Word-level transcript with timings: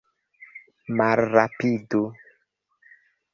Malrapidu! 1.01 2.01